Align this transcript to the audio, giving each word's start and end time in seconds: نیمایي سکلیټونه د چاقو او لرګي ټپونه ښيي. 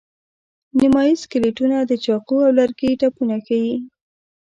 نیمایي 0.77 1.13
سکلیټونه 1.21 1.77
د 1.83 1.91
چاقو 2.03 2.37
او 2.45 2.51
لرګي 2.59 2.91
ټپونه 3.01 3.35
ښيي. 3.45 3.75